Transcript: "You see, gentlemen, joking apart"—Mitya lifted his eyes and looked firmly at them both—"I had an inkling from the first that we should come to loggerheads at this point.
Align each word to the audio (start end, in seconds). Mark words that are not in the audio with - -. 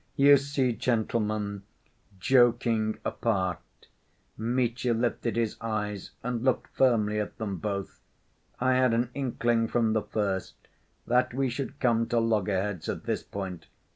"You 0.15 0.37
see, 0.37 0.73
gentlemen, 0.73 1.61
joking 2.19 2.97
apart"—Mitya 3.05 4.95
lifted 4.95 5.35
his 5.35 5.57
eyes 5.61 6.09
and 6.23 6.43
looked 6.43 6.75
firmly 6.75 7.19
at 7.19 7.37
them 7.37 7.57
both—"I 7.57 8.73
had 8.73 8.95
an 8.95 9.11
inkling 9.13 9.67
from 9.67 9.93
the 9.93 10.01
first 10.01 10.55
that 11.05 11.35
we 11.35 11.49
should 11.51 11.79
come 11.79 12.07
to 12.07 12.19
loggerheads 12.19 12.89
at 12.89 13.03
this 13.03 13.21
point. 13.21 13.67